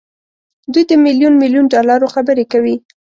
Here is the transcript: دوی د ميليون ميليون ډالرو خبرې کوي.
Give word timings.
دوی 0.71 0.83
د 0.87 0.91
ميليون 1.05 1.33
ميليون 1.41 1.65
ډالرو 1.73 2.11
خبرې 2.15 2.45
کوي. 2.51 2.75